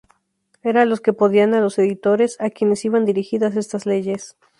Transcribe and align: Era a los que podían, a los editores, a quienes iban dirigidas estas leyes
Era 0.63 0.81
a 0.81 0.85
los 0.85 0.99
que 0.99 1.13
podían, 1.13 1.53
a 1.53 1.61
los 1.61 1.77
editores, 1.77 2.35
a 2.41 2.49
quienes 2.49 2.85
iban 2.85 3.05
dirigidas 3.05 3.55
estas 3.55 3.85
leyes 3.85 4.35